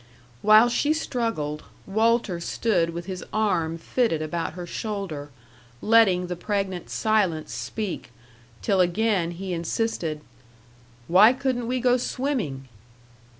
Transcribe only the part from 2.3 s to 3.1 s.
stood with